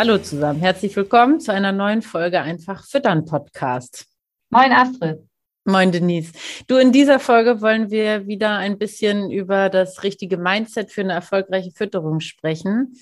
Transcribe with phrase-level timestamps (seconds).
[0.00, 4.06] Hallo zusammen, herzlich willkommen zu einer neuen Folge Einfach Füttern Podcast.
[4.48, 5.18] Moin Astrid.
[5.66, 6.32] Moin Denise.
[6.66, 11.12] Du, in dieser Folge wollen wir wieder ein bisschen über das richtige Mindset für eine
[11.12, 12.94] erfolgreiche Fütterung sprechen.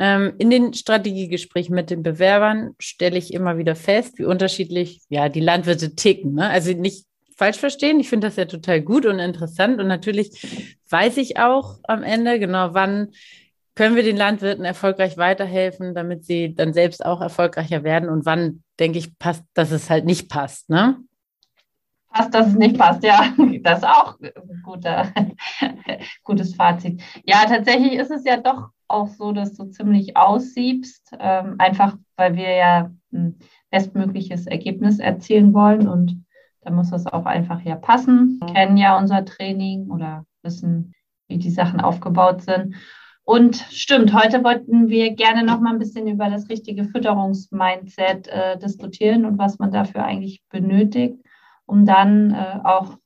[0.00, 5.28] Ähm, in den Strategiegesprächen mit den Bewerbern stelle ich immer wieder fest, wie unterschiedlich ja
[5.28, 6.34] die Landwirte ticken.
[6.34, 6.50] Ne?
[6.50, 7.06] Also nicht
[7.36, 8.00] falsch verstehen.
[8.00, 9.80] Ich finde das ja total gut und interessant.
[9.80, 13.12] Und natürlich weiß ich auch am Ende genau, wann
[13.74, 18.08] können wir den Landwirten erfolgreich weiterhelfen, damit sie dann selbst auch erfolgreicher werden?
[18.08, 20.98] Und wann, denke ich, passt, dass es halt nicht passt, ne?
[22.10, 23.32] Passt, dass es nicht passt, ja.
[23.62, 25.12] Das ist auch ein guter,
[26.24, 27.02] gutes Fazit.
[27.24, 32.36] Ja, tatsächlich ist es ja doch auch so, dass du ziemlich aussiebst, ähm, einfach weil
[32.36, 33.38] wir ja ein
[33.70, 36.22] bestmögliches Ergebnis erzielen wollen und
[36.60, 38.38] da muss das auch einfach ja passen.
[38.40, 40.94] Wir kennen ja unser Training oder wissen,
[41.28, 42.74] wie die Sachen aufgebaut sind.
[43.24, 48.58] Und stimmt, heute wollten wir gerne noch mal ein bisschen über das richtige Fütterungsmindset äh,
[48.58, 51.18] diskutieren und was man dafür eigentlich benötigt,
[51.64, 52.98] um dann äh, auch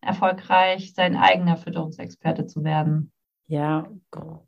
[0.00, 3.12] erfolgreich sein eigener Fütterungsexperte zu werden.
[3.46, 3.88] Ja,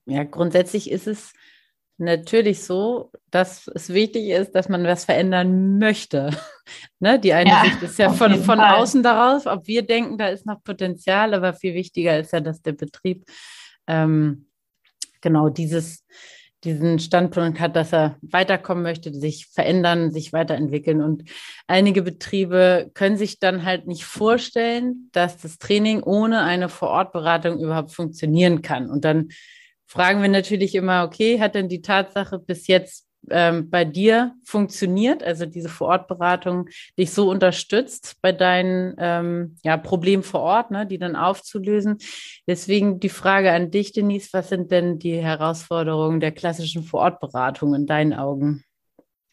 [0.06, 1.32] ja, grundsätzlich ist es
[1.98, 6.30] natürlich so, dass es wichtig ist, dass man was verändern möchte.
[7.00, 7.18] ne?
[7.18, 10.46] Die eine ja, Sicht ist ja von, von außen darauf, ob wir denken, da ist
[10.46, 13.24] noch Potenzial, aber viel wichtiger ist ja, dass der Betrieb
[13.86, 14.46] ähm,
[15.22, 16.04] genau dieses,
[16.64, 21.00] diesen Standpunkt hat, dass er weiterkommen möchte, sich verändern, sich weiterentwickeln.
[21.00, 21.24] Und
[21.66, 27.92] einige Betriebe können sich dann halt nicht vorstellen, dass das Training ohne eine Vorortberatung überhaupt
[27.92, 28.90] funktionieren kann.
[28.90, 29.28] Und dann
[29.86, 35.22] fragen wir natürlich immer, okay, hat denn die Tatsache bis jetzt ähm, bei dir funktioniert,
[35.22, 36.68] also diese Vorortberatung
[36.98, 41.98] dich so unterstützt bei deinen ähm, ja, Problemen vor Ort, ne, die dann aufzulösen.
[42.46, 47.86] Deswegen die Frage an dich, Denise, was sind denn die Herausforderungen der klassischen Vorortberatung in
[47.86, 48.64] deinen Augen?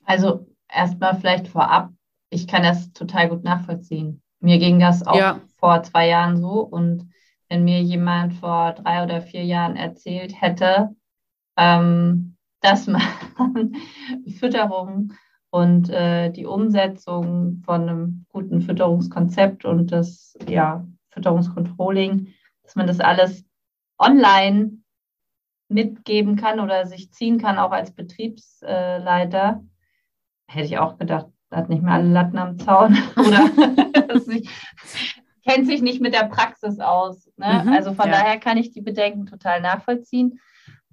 [0.06, 1.90] Also erstmal vielleicht vorab,
[2.30, 4.22] ich kann das total gut nachvollziehen.
[4.40, 5.42] Mir ging das auch ja.
[5.58, 7.10] vor zwei Jahren so und
[7.50, 10.90] wenn mir jemand vor drei oder vier Jahren erzählt hätte,
[11.58, 13.02] ähm, dass man
[14.40, 15.14] Fütterung
[15.50, 22.34] und äh, die Umsetzung von einem guten Fütterungskonzept und das ja, Fütterungscontrolling,
[22.64, 23.46] dass man das alles
[23.98, 24.78] online
[25.70, 29.64] mitgeben kann oder sich ziehen kann, auch als Betriebsleiter.
[30.48, 33.50] Hätte ich auch gedacht, hat nicht mehr alle Latten am Zaun oder
[34.28, 34.50] nicht,
[35.48, 37.30] kennt sich nicht mit der Praxis aus.
[37.38, 37.64] Ne?
[37.66, 38.14] Mhm, also von ja.
[38.14, 40.40] daher kann ich die Bedenken total nachvollziehen.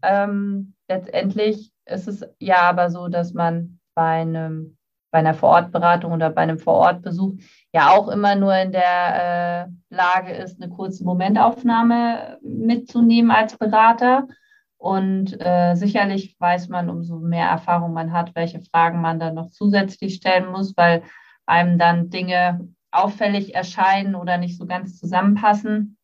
[0.02, 4.76] Ähm, letztendlich ist es ja aber so, dass man bei einem
[5.16, 7.36] bei einer Vorortberatung oder bei einem Vorortbesuch
[7.72, 14.26] ja auch immer nur in der äh, Lage ist, eine kurze Momentaufnahme mitzunehmen als Berater.
[14.76, 19.50] Und äh, sicherlich weiß man, umso mehr Erfahrung man hat, welche Fragen man dann noch
[19.50, 21.02] zusätzlich stellen muss, weil
[21.46, 25.96] einem dann Dinge auffällig erscheinen oder nicht so ganz zusammenpassen.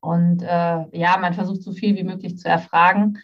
[0.00, 3.18] Und äh, ja, man versucht so viel wie möglich zu erfragen.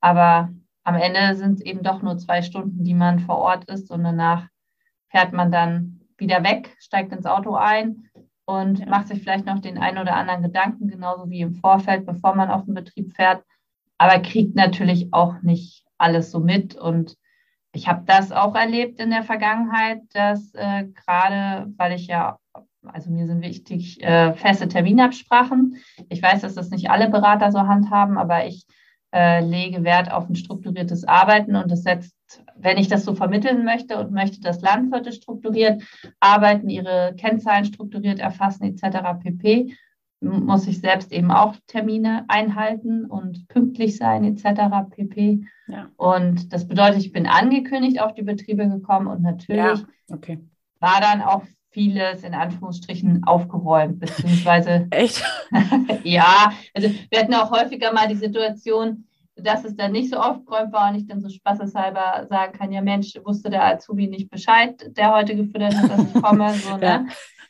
[0.00, 0.50] Aber
[0.84, 4.02] am Ende sind es eben doch nur zwei Stunden, die man vor Ort ist und
[4.02, 4.48] danach
[5.08, 8.08] fährt man dann wieder weg, steigt ins Auto ein
[8.44, 12.34] und macht sich vielleicht noch den einen oder anderen Gedanken, genauso wie im Vorfeld, bevor
[12.34, 13.44] man auf den Betrieb fährt,
[13.98, 16.74] aber kriegt natürlich auch nicht alles so mit.
[16.74, 17.16] Und
[17.72, 22.38] ich habe das auch erlebt in der Vergangenheit, dass äh, gerade, weil ich ja,
[22.82, 25.76] also mir sind wichtig äh, feste Terminabsprachen.
[26.08, 28.66] Ich weiß, dass das nicht alle Berater so handhaben, aber ich
[29.12, 32.14] äh, lege Wert auf ein strukturiertes Arbeiten und das setzt,
[32.56, 35.82] wenn ich das so vermitteln möchte und möchte, dass Landwirte strukturiert
[36.20, 39.20] arbeiten, ihre Kennzahlen strukturiert erfassen etc.
[39.22, 39.74] pp,
[40.20, 44.90] muss ich selbst eben auch Termine einhalten und pünktlich sein etc.
[44.90, 45.46] pp.
[45.66, 45.88] Ja.
[45.96, 50.38] Und das bedeutet, ich bin angekündigt auf die Betriebe gekommen und natürlich ja, okay.
[50.78, 54.86] war dann auch vieles in Anführungsstrichen aufgeräumt, beziehungsweise.
[54.90, 55.22] Echt?
[56.04, 59.06] ja, also wir hatten auch häufiger mal die Situation,
[59.36, 62.82] dass es dann nicht so aufgeräumt war und ich dann so spaßeshalber sagen kann, ja
[62.82, 66.54] Mensch, wusste der Azubi nicht Bescheid, der heute gefüttert hat, dass ich komme.
[66.60, 66.82] So, ne?
[66.82, 67.06] ja,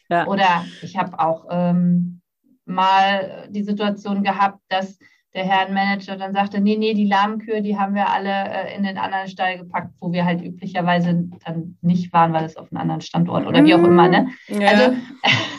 [0.09, 0.27] ja.
[0.27, 2.21] Oder ich habe auch ähm,
[2.65, 4.99] mal die Situation gehabt, dass
[5.35, 8.99] der Herrenmanager dann sagte, nee, nee, die Lahmkühe, die haben wir alle äh, in den
[8.99, 13.01] anderen Stall gepackt, wo wir halt üblicherweise dann nicht waren, weil es auf einem anderen
[13.01, 14.09] Standort oder wie auch immer.
[14.09, 14.29] Ne?
[14.49, 14.69] Ja.
[14.69, 14.97] Also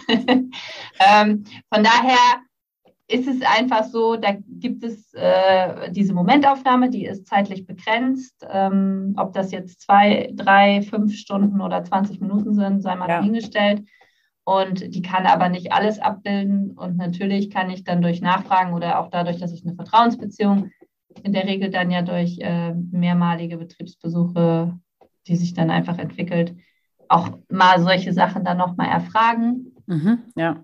[1.00, 2.18] ähm, von daher
[3.08, 8.46] ist es einfach so, da gibt es äh, diese Momentaufnahme, die ist zeitlich begrenzt.
[8.50, 13.18] Ähm, ob das jetzt zwei, drei, fünf Stunden oder 20 Minuten sind, sei mal ja.
[13.18, 13.84] dahingestellt.
[14.52, 16.72] Und die kann aber nicht alles abbilden.
[16.72, 20.72] Und natürlich kann ich dann durch Nachfragen oder auch dadurch, dass ich eine Vertrauensbeziehung
[21.24, 24.78] in der Regel dann ja durch äh, mehrmalige Betriebsbesuche,
[25.28, 26.54] die sich dann einfach entwickelt,
[27.08, 29.74] auch mal solche Sachen dann nochmal erfragen.
[29.88, 30.58] Mhm, ja.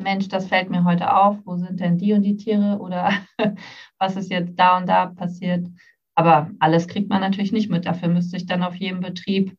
[0.00, 1.38] Mensch, das fällt mir heute auf.
[1.44, 2.78] Wo sind denn die und die Tiere?
[2.78, 3.12] Oder
[3.98, 5.66] was ist jetzt da und da passiert?
[6.14, 7.86] Aber alles kriegt man natürlich nicht mit.
[7.86, 9.56] Dafür müsste ich dann auf jedem Betrieb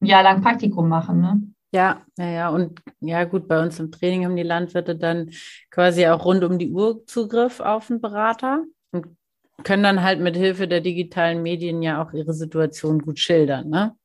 [0.00, 1.20] ein Jahr lang Praktikum machen.
[1.20, 1.42] Ne?
[1.74, 2.48] Ja, ja, ja.
[2.50, 5.30] Und ja, gut, bei uns im Training haben die Landwirte dann
[5.70, 9.16] quasi auch rund um die Uhr Zugriff auf einen Berater und
[9.64, 13.70] können dann halt mit Hilfe der digitalen Medien ja auch ihre Situation gut schildern.
[13.70, 13.96] Ne?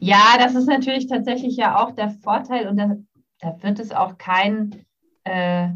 [0.00, 2.96] Ja, das ist natürlich tatsächlich ja auch der Vorteil und da,
[3.40, 4.86] da wird es auch keinen
[5.24, 5.68] äh,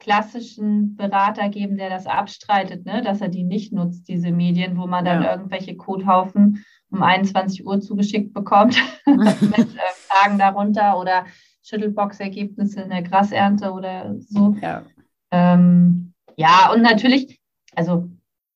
[0.00, 3.02] klassischen Berater geben, der das abstreitet, ne?
[3.02, 5.32] dass er die nicht nutzt, diese Medien, wo man dann ja.
[5.32, 8.76] irgendwelche Codehaufen um 21 Uhr zugeschickt bekommt
[9.06, 9.18] mit
[9.56, 11.26] äh, Fragen darunter oder
[11.62, 14.56] Schüttelbox-Ergebnisse in der Grasernte oder so.
[14.60, 14.82] Ja.
[15.30, 17.38] Ähm, ja, und natürlich,
[17.76, 18.08] also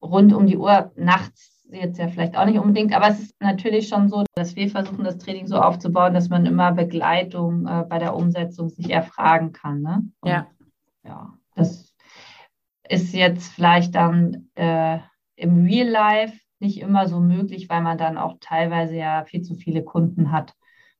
[0.02, 3.88] rund um die Uhr nachts jetzt ja vielleicht auch nicht unbedingt, aber es ist natürlich
[3.88, 7.98] schon so, dass wir versuchen, das Training so aufzubauen, dass man immer Begleitung äh, bei
[7.98, 9.82] der Umsetzung sich erfragen kann.
[9.82, 10.02] Ne?
[10.20, 10.46] Und, ja.
[11.04, 11.94] Ja, das
[12.88, 14.98] ist jetzt vielleicht dann äh,
[15.36, 19.54] im Real Life nicht immer so möglich, weil man dann auch teilweise ja viel zu
[19.54, 20.54] viele Kunden hat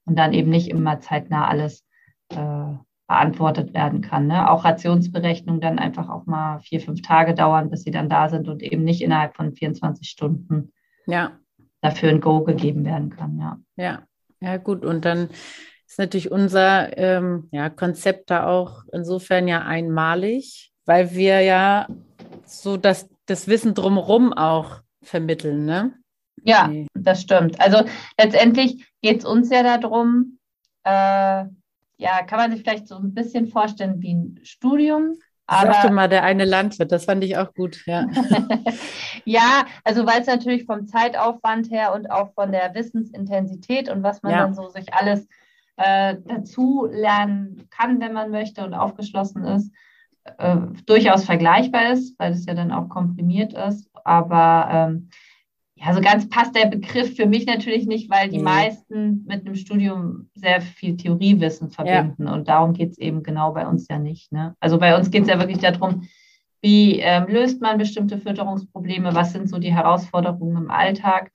[0.04, 1.84] und dann eben nicht immer zeitnah alles
[2.28, 2.74] äh,
[3.06, 4.26] beantwortet werden kann.
[4.26, 4.50] Ne?
[4.50, 8.48] Auch Rationsberechnungen dann einfach auch mal vier, fünf Tage dauern, bis sie dann da sind
[8.48, 10.72] und eben nicht innerhalb von 24 Stunden
[11.06, 11.38] ja.
[11.80, 13.38] dafür ein Go gegeben werden kann.
[13.38, 14.02] Ja, ja,
[14.40, 14.84] ja gut.
[14.84, 15.28] Und dann
[15.94, 21.86] ist natürlich unser ähm, ja, Konzept da auch insofern ja einmalig, weil wir ja
[22.44, 25.64] so das, das Wissen drumherum auch vermitteln.
[25.66, 25.94] Ne?
[26.42, 27.60] Ja, das stimmt.
[27.60, 27.84] Also
[28.18, 30.40] letztendlich geht es uns ja darum,
[30.82, 31.44] äh,
[31.98, 35.16] ja, kann man sich vielleicht so ein bisschen vorstellen wie ein Studium.
[35.46, 38.06] Aber, Sagte mal der eine Landwirt, das fand ich auch gut, ja.
[39.24, 44.24] ja, also weil es natürlich vom Zeitaufwand her und auch von der Wissensintensität und was
[44.24, 44.38] man ja.
[44.38, 45.28] dann so sich alles
[45.76, 49.72] äh, dazu lernen kann, wenn man möchte und aufgeschlossen ist,
[50.38, 50.56] äh,
[50.86, 53.90] durchaus vergleichbar ist, weil es ja dann auch komprimiert ist.
[54.04, 55.10] Aber ähm,
[55.76, 58.44] ja, so ganz passt der Begriff für mich natürlich nicht, weil die mhm.
[58.44, 62.26] meisten mit einem Studium sehr viel Theoriewissen verbinden.
[62.26, 62.32] Ja.
[62.32, 64.32] Und darum geht es eben genau bei uns ja nicht.
[64.32, 64.54] Ne?
[64.60, 66.06] Also bei uns geht es ja wirklich darum,
[66.62, 71.30] wie ähm, löst man bestimmte Fütterungsprobleme, was sind so die Herausforderungen im Alltag.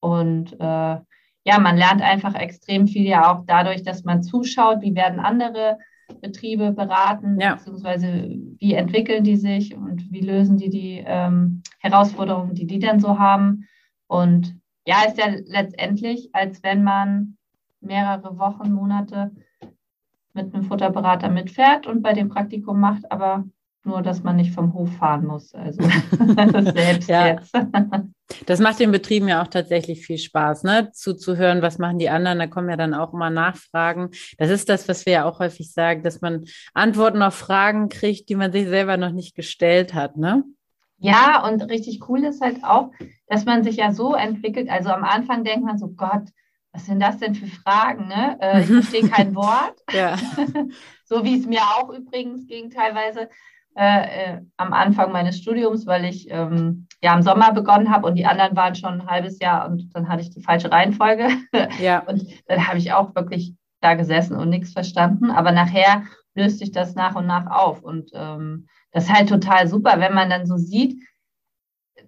[0.00, 0.96] Und äh,
[1.44, 5.78] ja, man lernt einfach extrem viel ja auch dadurch, dass man zuschaut, wie werden andere
[6.20, 7.54] Betriebe beraten, ja.
[7.54, 8.28] beziehungsweise
[8.58, 13.18] wie entwickeln die sich und wie lösen die die ähm, Herausforderungen, die die dann so
[13.18, 13.68] haben.
[14.06, 14.56] Und
[14.86, 17.36] ja, ist ja letztendlich, als wenn man
[17.80, 19.30] mehrere Wochen, Monate
[20.32, 23.44] mit einem Futterberater mitfährt und bei dem Praktikum macht, aber
[23.84, 25.54] nur, dass man nicht vom Hof fahren muss.
[25.54, 25.82] Also
[26.74, 27.26] selbst ja.
[27.28, 27.52] jetzt.
[28.46, 30.92] Das macht den Betrieben ja auch tatsächlich viel Spaß, ne?
[30.92, 32.38] Zuzuhören, was machen die anderen.
[32.38, 34.10] Da kommen ja dann auch immer Nachfragen.
[34.38, 38.28] Das ist das, was wir ja auch häufig sagen, dass man Antworten auf Fragen kriegt,
[38.28, 40.44] die man sich selber noch nicht gestellt hat, ne?
[40.98, 42.92] Ja, und richtig cool ist halt auch,
[43.26, 44.70] dass man sich ja so entwickelt.
[44.70, 46.28] Also am Anfang denkt man so, Gott,
[46.72, 48.06] was sind das denn für Fragen?
[48.06, 48.38] Ne?
[48.40, 49.74] Äh, ich verstehe kein Wort.
[49.92, 50.16] Ja.
[51.04, 53.28] so wie es mir auch übrigens ging teilweise
[53.76, 58.16] äh, äh, am Anfang meines Studiums, weil ich ähm, ja im Sommer begonnen habe und
[58.16, 61.28] die anderen waren schon ein halbes Jahr und dann hatte ich die falsche Reihenfolge.
[61.80, 62.00] Ja.
[62.00, 65.30] und dann habe ich auch wirklich da gesessen und nichts verstanden.
[65.30, 67.82] Aber nachher löst sich das nach und nach auf.
[67.82, 71.00] Und ähm, das ist halt total super, wenn man dann so sieht,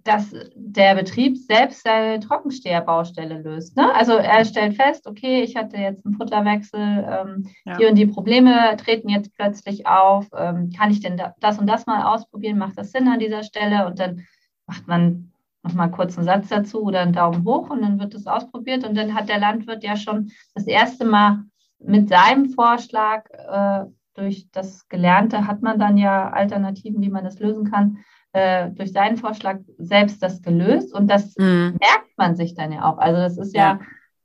[0.05, 3.77] dass der Betrieb selbst seine Trockensteherbaustelle löst.
[3.77, 3.95] Ne?
[3.95, 7.77] Also er stellt fest, okay, ich hatte jetzt einen Futterwechsel, ähm, ja.
[7.77, 10.27] die und die Probleme treten jetzt plötzlich auf.
[10.37, 12.59] Ähm, kann ich denn das und das mal ausprobieren?
[12.59, 13.87] Macht das Sinn an dieser Stelle?
[13.87, 14.27] Und dann
[14.67, 15.33] macht man
[15.63, 18.97] nochmal kurz einen Satz dazu oder einen Daumen hoch und dann wird das ausprobiert und
[18.97, 21.45] dann hat der Landwirt ja schon das erste Mal
[21.79, 27.39] mit seinem Vorschlag, äh, durch das Gelernte hat man dann ja Alternativen, wie man das
[27.39, 27.99] lösen kann,
[28.33, 30.95] äh, durch seinen Vorschlag selbst das gelöst.
[30.95, 31.79] Und das mhm.
[31.81, 32.99] merkt man sich dann ja auch.
[32.99, 33.81] Also das ist ja, ja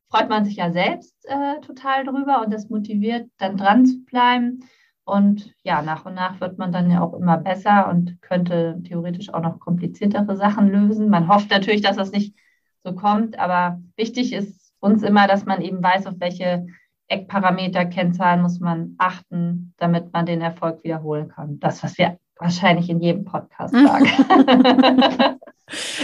[0.10, 4.64] freut man sich ja selbst äh, total drüber und das motiviert, dann dran zu bleiben.
[5.04, 9.34] Und ja, nach und nach wird man dann ja auch immer besser und könnte theoretisch
[9.34, 11.10] auch noch kompliziertere Sachen lösen.
[11.10, 12.36] Man hofft natürlich, dass das nicht
[12.84, 16.68] so kommt, aber wichtig ist uns immer, dass man eben weiß, auf welche
[17.08, 21.60] Eckparameter, Kennzahlen muss man achten, damit man den Erfolg wiederholen kann.
[21.60, 24.06] Das, was wir wahrscheinlich in jedem Podcast sagen.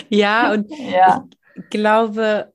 [0.10, 1.26] ja, und ja.
[1.56, 2.54] ich glaube,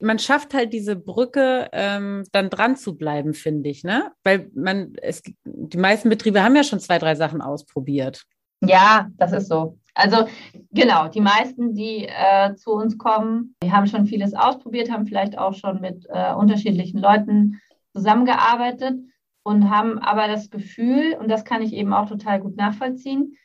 [0.00, 4.12] man schafft halt diese Brücke, ähm, dann dran zu bleiben, finde ich, ne?
[4.24, 8.24] Weil man, es, die meisten Betriebe haben ja schon zwei, drei Sachen ausprobiert.
[8.62, 9.78] Ja, das ist so.
[9.94, 10.28] Also
[10.70, 15.36] genau, die meisten, die äh, zu uns kommen, die haben schon vieles ausprobiert, haben vielleicht
[15.36, 17.60] auch schon mit äh, unterschiedlichen Leuten
[17.92, 18.94] zusammengearbeitet
[19.42, 23.36] und haben aber das Gefühl, und das kann ich eben auch total gut nachvollziehen,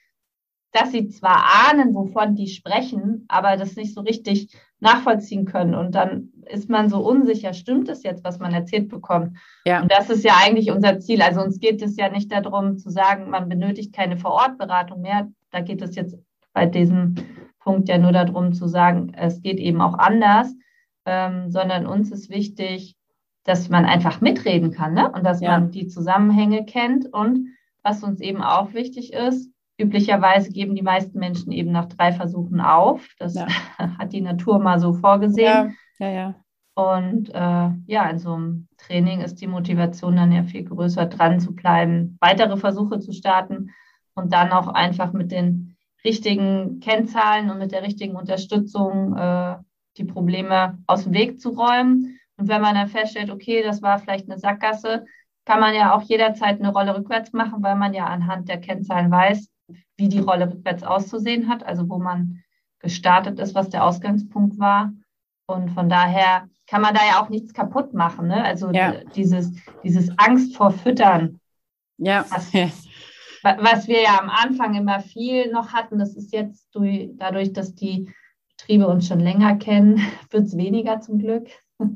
[0.71, 5.73] dass sie zwar ahnen, wovon die sprechen, aber das nicht so richtig nachvollziehen können.
[5.73, 9.37] Und dann ist man so unsicher, stimmt es jetzt, was man erzählt bekommt?
[9.65, 9.81] Ja.
[9.81, 11.21] Und das ist ja eigentlich unser Ziel.
[11.21, 15.29] Also uns geht es ja nicht darum zu sagen, man benötigt keine Vorortberatung mehr.
[15.49, 16.17] Da geht es jetzt
[16.51, 17.15] bei diesem
[17.59, 20.53] Punkt ja nur darum zu sagen, es geht eben auch anders,
[21.05, 22.95] ähm, sondern uns ist wichtig,
[23.45, 25.11] dass man einfach mitreden kann ne?
[25.11, 25.51] und dass ja.
[25.51, 27.05] man die Zusammenhänge kennt.
[27.11, 29.49] Und was uns eben auch wichtig ist,
[29.79, 33.07] üblicherweise geben die meisten Menschen eben nach drei Versuchen auf.
[33.19, 33.47] Das ja.
[33.77, 35.77] hat die Natur mal so vorgesehen.
[35.99, 36.35] Ja, ja, ja.
[36.73, 41.39] Und äh, ja, in so einem Training ist die Motivation dann ja viel größer, dran
[41.39, 43.69] zu bleiben, weitere Versuche zu starten
[44.13, 49.55] und dann auch einfach mit den richtigen Kennzahlen und mit der richtigen Unterstützung äh,
[49.97, 52.19] die Probleme aus dem Weg zu räumen.
[52.37, 55.05] Und wenn man dann feststellt, okay, das war vielleicht eine Sackgasse,
[55.45, 59.11] kann man ja auch jederzeit eine Rolle rückwärts machen, weil man ja anhand der Kennzahlen
[59.11, 59.47] weiß,
[59.97, 62.43] wie die Rolle rückwärts auszusehen hat, also wo man
[62.79, 64.91] gestartet ist, was der Ausgangspunkt war.
[65.47, 68.27] Und von daher kann man da ja auch nichts kaputt machen.
[68.27, 68.43] Ne?
[68.43, 68.95] Also ja.
[69.15, 69.51] dieses,
[69.83, 71.39] dieses Angst vor Füttern.
[71.97, 72.25] Ja.
[72.29, 72.51] Was,
[73.59, 77.75] was wir ja am Anfang immer viel noch hatten, das ist jetzt durch, dadurch, dass
[77.75, 78.11] die
[78.49, 80.01] Betriebe uns schon länger kennen,
[80.31, 81.47] wird es weniger zum Glück.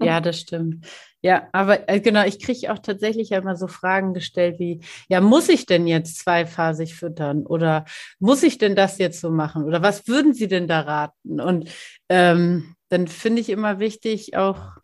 [0.02, 0.86] Ja, das stimmt.
[1.22, 5.50] Ja, aber äh, genau, ich kriege auch tatsächlich immer so Fragen gestellt wie, ja, muss
[5.50, 7.86] ich denn jetzt zweiphasig füttern oder
[8.20, 11.42] muss ich denn das jetzt so machen oder was würden Sie denn da raten?
[11.42, 11.70] Und
[12.08, 14.78] ähm, dann finde ich immer wichtig, auch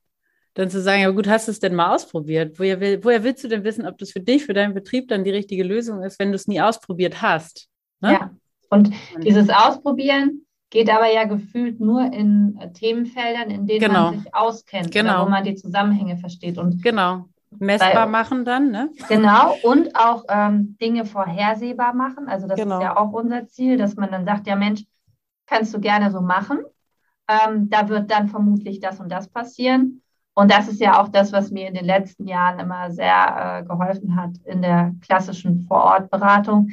[0.56, 2.60] dann zu sagen, ja gut, hast du es denn mal ausprobiert?
[2.60, 5.24] Woher, will, woher willst du denn wissen, ob das für dich, für deinen Betrieb dann
[5.24, 7.68] die richtige Lösung ist, wenn du es nie ausprobiert hast?
[8.00, 8.14] Ne?
[8.14, 8.32] Ja,
[8.70, 14.12] und dieses Ausprobieren, geht aber ja gefühlt nur in äh, Themenfeldern, in denen genau.
[14.12, 15.26] man sich auskennt, genau.
[15.26, 16.58] wo man die Zusammenhänge versteht.
[16.58, 17.26] Und genau.
[17.60, 18.90] Messbar bei, machen dann, ne?
[19.08, 22.28] Genau, und auch ähm, Dinge vorhersehbar machen.
[22.28, 22.78] Also das genau.
[22.78, 24.84] ist ja auch unser Ziel, dass man dann sagt, ja Mensch,
[25.46, 26.60] kannst du gerne so machen.
[27.28, 30.02] Ähm, da wird dann vermutlich das und das passieren.
[30.34, 33.64] Und das ist ja auch das, was mir in den letzten Jahren immer sehr äh,
[33.64, 36.72] geholfen hat in der klassischen Vorortberatung,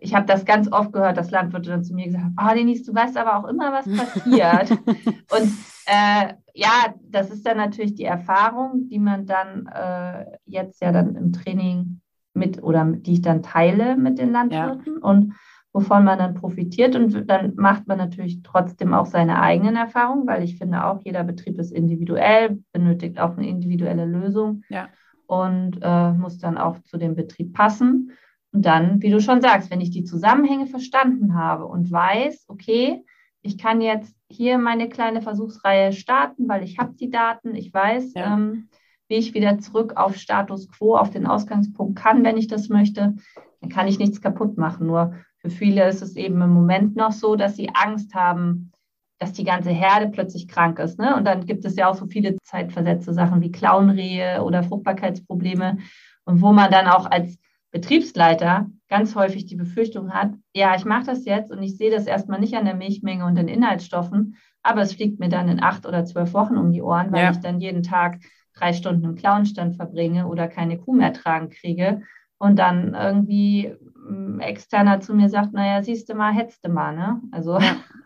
[0.00, 2.84] ich habe das ganz oft gehört, dass Landwirte dann zu mir gesagt haben, oh Denise,
[2.84, 4.70] du weißt aber auch immer, was passiert.
[5.30, 5.52] und
[5.86, 11.14] äh, ja, das ist dann natürlich die Erfahrung, die man dann äh, jetzt ja dann
[11.16, 12.00] im Training
[12.34, 15.02] mit oder die ich dann teile mit den Landwirten ja.
[15.02, 15.34] und
[15.72, 16.96] wovon man dann profitiert.
[16.96, 21.22] Und dann macht man natürlich trotzdem auch seine eigenen Erfahrungen, weil ich finde auch, jeder
[21.22, 24.88] Betrieb ist individuell, benötigt auch eine individuelle Lösung ja.
[25.26, 28.12] und äh, muss dann auch zu dem Betrieb passen.
[28.56, 33.04] Und dann, wie du schon sagst, wenn ich die Zusammenhänge verstanden habe und weiß, okay,
[33.42, 38.14] ich kann jetzt hier meine kleine Versuchsreihe starten, weil ich habe die Daten, ich weiß,
[38.14, 38.32] ja.
[38.32, 38.70] ähm,
[39.08, 43.16] wie ich wieder zurück auf Status quo, auf den Ausgangspunkt kann, wenn ich das möchte,
[43.60, 44.86] dann kann ich nichts kaputt machen.
[44.86, 48.72] Nur für viele ist es eben im Moment noch so, dass sie Angst haben,
[49.18, 50.98] dass die ganze Herde plötzlich krank ist.
[50.98, 51.14] Ne?
[51.14, 55.76] Und dann gibt es ja auch so viele zeitversetzte Sachen wie Klauenrehe oder Fruchtbarkeitsprobleme.
[56.24, 57.38] Und wo man dann auch als
[57.76, 62.06] Betriebsleiter ganz häufig die Befürchtung hat, ja, ich mache das jetzt und ich sehe das
[62.06, 65.84] erstmal nicht an der Milchmenge und den Inhaltsstoffen, aber es fliegt mir dann in acht
[65.84, 67.30] oder zwölf Wochen um die Ohren, weil ja.
[67.32, 68.20] ich dann jeden Tag
[68.54, 72.00] drei Stunden im Klauenstand verbringe oder keine Kuh mehr tragen kriege
[72.38, 73.74] und dann irgendwie
[74.08, 77.20] mm, externer zu mir sagt, naja, siehst du mal, hättest du mal, ne?
[77.32, 77.58] Also.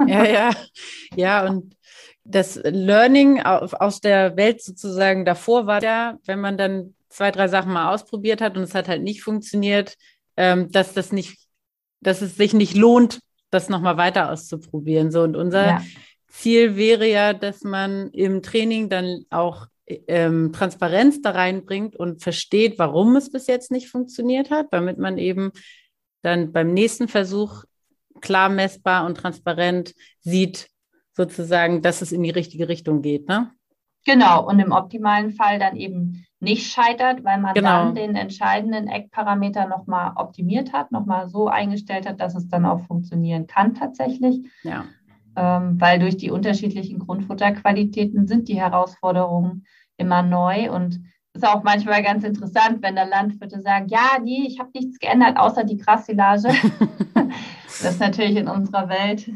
[0.06, 0.50] Ja, ja.
[1.14, 1.76] ja und
[2.24, 7.72] das Learning aus der Welt sozusagen davor war ja, wenn man dann zwei, drei Sachen
[7.72, 9.96] mal ausprobiert hat und es hat halt nicht funktioniert,
[10.36, 11.38] ähm, dass das nicht,
[12.00, 15.10] dass es sich nicht lohnt, das nochmal weiter auszuprobieren.
[15.10, 15.82] So, und unser ja.
[16.28, 22.78] Ziel wäre ja, dass man im Training dann auch ähm, Transparenz da reinbringt und versteht,
[22.78, 25.50] warum es bis jetzt nicht funktioniert hat, damit man eben
[26.22, 27.64] dann beim nächsten Versuch
[28.20, 30.68] klar messbar und transparent sieht,
[31.12, 33.26] sozusagen, dass es in die richtige Richtung geht.
[33.28, 33.50] Ne?
[34.06, 37.84] Genau, und im optimalen Fall dann eben nicht scheitert, weil man genau.
[37.84, 42.80] dann den entscheidenden Eckparameter nochmal optimiert hat, nochmal so eingestellt hat, dass es dann auch
[42.86, 44.46] funktionieren kann tatsächlich.
[44.62, 44.84] Ja.
[45.36, 49.64] Ähm, weil durch die unterschiedlichen Grundfutterqualitäten sind die Herausforderungen
[49.96, 51.00] immer neu und
[51.34, 55.36] ist auch manchmal ganz interessant, wenn der Landwirte sagen, ja, nee, ich habe nichts geändert,
[55.36, 56.48] außer die Grassilage.
[57.14, 59.30] das ist natürlich in unserer Welt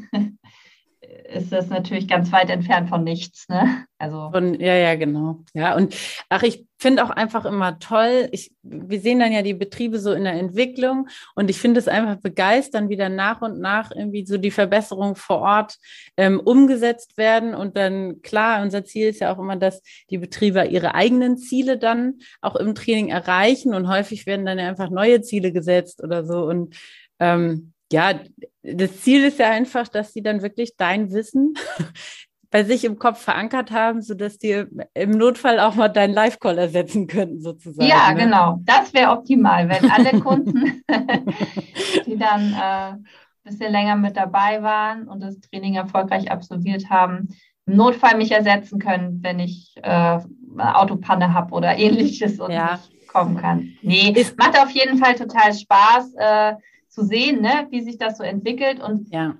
[1.32, 3.48] ist das natürlich ganz weit entfernt von nichts.
[3.48, 3.84] Ne?
[3.98, 5.40] Also von, ja, ja, genau.
[5.52, 5.94] Ja, und
[6.28, 8.28] ach, ich finde auch einfach immer toll.
[8.32, 11.88] Ich, wir sehen dann ja die Betriebe so in der Entwicklung und ich finde es
[11.88, 15.76] einfach begeistern, wie dann nach und nach irgendwie so die Verbesserungen vor Ort
[16.16, 17.54] ähm, umgesetzt werden.
[17.54, 21.78] Und dann klar, unser Ziel ist ja auch immer, dass die Betriebe ihre eigenen Ziele
[21.78, 26.24] dann auch im Training erreichen und häufig werden dann ja einfach neue Ziele gesetzt oder
[26.24, 26.44] so.
[26.44, 26.76] Und
[27.20, 28.14] ähm, ja,
[28.62, 31.54] das Ziel ist ja einfach, dass sie dann wirklich dein Wissen
[32.50, 34.64] bei sich im Kopf verankert haben, sodass die
[34.94, 37.88] im Notfall auch mal deinen Live-Call ersetzen könnten, sozusagen.
[37.88, 38.24] Ja, ne?
[38.24, 38.60] genau.
[38.62, 40.84] Das wäre optimal, wenn alle Kunden,
[42.06, 43.04] die dann äh, ein
[43.42, 47.28] bisschen länger mit dabei waren und das Training erfolgreich absolviert haben,
[47.66, 52.74] im Notfall mich ersetzen können, wenn ich äh, eine Autopanne habe oder ähnliches und ja.
[52.74, 53.72] nicht kommen kann.
[53.82, 56.14] Nee, es macht auf jeden Fall total Spaß.
[56.16, 56.54] Äh,
[56.94, 58.80] zu sehen, ne, wie sich das so entwickelt.
[58.80, 59.34] Und ja.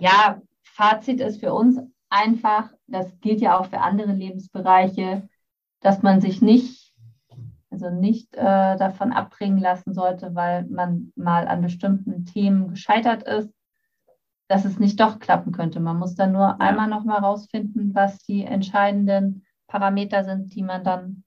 [0.00, 1.78] ja, Fazit ist für uns
[2.10, 5.28] einfach, das gilt ja auch für andere Lebensbereiche,
[5.80, 6.92] dass man sich nicht,
[7.70, 13.50] also nicht äh, davon abbringen lassen sollte, weil man mal an bestimmten Themen gescheitert ist,
[14.48, 15.78] dass es nicht doch klappen könnte.
[15.78, 16.56] Man muss dann nur ja.
[16.58, 21.22] einmal nochmal rausfinden, was die entscheidenden Parameter sind, die man dann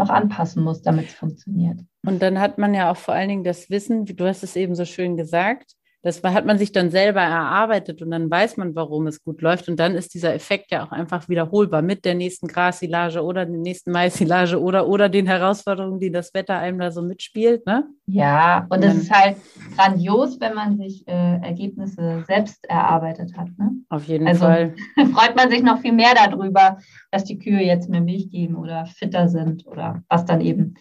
[0.00, 1.80] noch anpassen muss, damit es funktioniert.
[2.04, 4.56] Und dann hat man ja auch vor allen Dingen das Wissen, wie du hast es
[4.56, 8.74] eben so schön gesagt, das hat man sich dann selber erarbeitet und dann weiß man,
[8.74, 9.68] warum es gut läuft.
[9.68, 13.58] Und dann ist dieser Effekt ja auch einfach wiederholbar mit der nächsten Grassilage oder der
[13.58, 17.66] nächsten Maissilage oder, oder den Herausforderungen, die das Wetter einem da so mitspielt.
[17.66, 17.84] Ne?
[18.06, 19.36] Ja, und es ist halt
[19.76, 23.48] grandios, wenn man sich äh, Ergebnisse selbst erarbeitet hat.
[23.58, 23.72] Ne?
[23.90, 24.74] Auf jeden also, Fall.
[25.12, 26.78] freut man sich noch viel mehr darüber,
[27.10, 30.74] dass die Kühe jetzt mehr Milch geben oder fitter sind oder was dann eben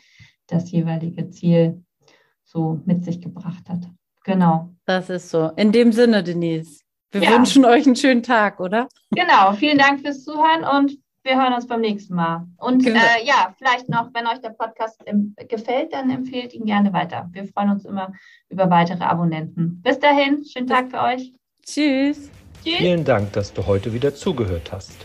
[0.48, 1.84] das jeweilige Ziel
[2.46, 3.82] so mit sich gebracht hat.
[4.24, 4.70] Genau.
[4.86, 5.52] Das ist so.
[5.56, 7.32] In dem Sinne, Denise, wir ja.
[7.32, 8.88] wünschen euch einen schönen Tag, oder?
[9.12, 9.54] Genau.
[9.54, 12.48] Vielen Dank fürs Zuhören und wir hören uns beim nächsten Mal.
[12.58, 13.00] Und genau.
[13.00, 17.30] äh, ja, vielleicht noch, wenn euch der Podcast im, gefällt, dann empfehlt ihn gerne weiter.
[17.32, 18.14] Wir freuen uns immer
[18.50, 19.82] über weitere Abonnenten.
[19.82, 21.34] Bis dahin, schönen Tag für euch.
[21.66, 22.30] Tschüss.
[22.64, 22.78] Tschüss.
[22.78, 24.96] Vielen Dank, dass du heute wieder zugehört hast.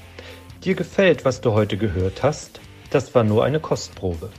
[0.65, 2.61] Dir gefällt, was du heute gehört hast?
[2.91, 4.31] Das war nur eine Kostprobe.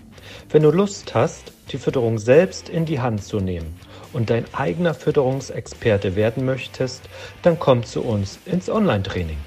[0.49, 3.79] Wenn du Lust hast, die Fütterung selbst in die Hand zu nehmen
[4.15, 7.04] und dein eigener Fütterungsexperte werden möchtest,
[7.41, 9.38] dann komm zu uns ins Online-Training.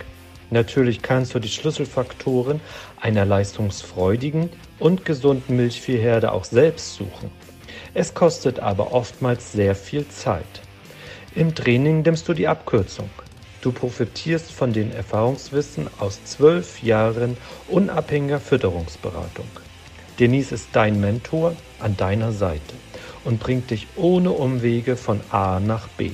[0.51, 2.61] Natürlich kannst du die Schlüsselfaktoren
[3.01, 7.31] einer leistungsfreudigen und gesunden Milchviehherde auch selbst suchen.
[7.95, 10.45] Es kostet aber oftmals sehr viel Zeit.
[11.35, 13.09] Im Training nimmst du die Abkürzung.
[13.63, 19.49] Du profitierst von den Erfahrungswissen aus zwölf Jahren unabhängiger Fütterungsberatung.
[20.19, 22.75] Denise ist dein Mentor an deiner Seite
[23.29, 26.13] und bringt dich ohne Umwege von A nach B.